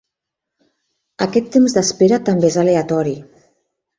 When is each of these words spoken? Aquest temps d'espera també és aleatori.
Aquest 1.25 1.51
temps 1.57 1.77
d'espera 1.77 2.21
també 2.29 2.49
és 2.53 2.59
aleatori. 2.63 3.17